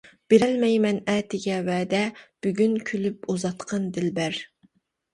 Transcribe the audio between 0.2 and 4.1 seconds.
بېرەلمەيمەن ئەتىگە ۋەدە، بۈگۈن كۈلۈپ ئۇزاتقىن